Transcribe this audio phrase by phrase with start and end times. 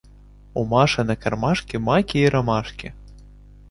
[0.53, 2.95] У Маши на кармашке маки и ромашки.